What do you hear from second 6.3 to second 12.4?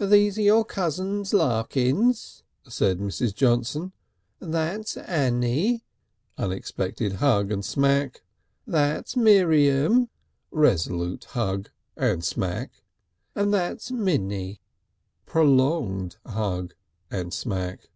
(unexpected hug and smack), that's Miriam (resolute hug and